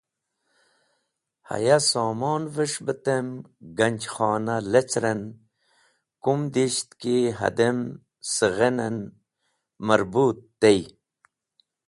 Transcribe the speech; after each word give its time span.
Haya 1.47 1.77
somonves̃h 1.89 2.79
be 2.85 2.93
tem 3.05 3.27
ganjkhonah 3.77 4.61
leceren 4.71 5.21
kumdisht 6.23 6.89
ki 7.01 7.15
hadem 7.39 7.79
sighen 8.33 8.77
en 8.87 8.97
marbut 9.87 10.37
tey. 10.61 10.79